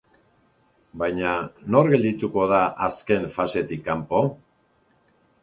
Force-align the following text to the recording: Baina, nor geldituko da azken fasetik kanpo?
Baina, 1.01 1.33
nor 1.75 1.89
geldituko 1.95 2.47
da 2.53 2.63
azken 2.87 3.29
fasetik 3.37 3.87
kanpo? 3.91 4.25